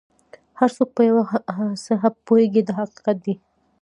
[0.59, 1.17] هر څوک په یو
[1.83, 1.93] څه
[2.27, 3.35] پوهېږي دا حقیقت دی.